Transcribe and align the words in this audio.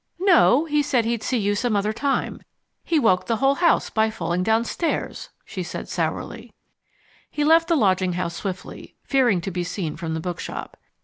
"No, 0.21 0.65
he 0.65 0.81
said 0.81 1.05
he'd 1.05 1.21
see 1.21 1.37
you 1.37 1.53
some 1.53 1.75
other 1.75 1.93
time. 1.93 2.41
He 2.83 2.97
woke 2.97 3.27
the 3.27 3.35
whole 3.35 3.53
house 3.53 3.87
up 3.89 3.93
by 3.93 4.09
falling 4.09 4.41
downstairs," 4.41 5.29
she 5.45 5.61
added 5.63 5.89
sourly. 5.89 6.51
He 7.29 7.43
left 7.43 7.67
the 7.67 7.75
lodging 7.75 8.13
house 8.13 8.33
swiftly, 8.33 8.95
fearing 9.03 9.41
to 9.41 9.51
be 9.51 9.63
seen 9.63 9.95
from 9.95 10.15
the 10.15 10.19
bookshop. 10.19 10.75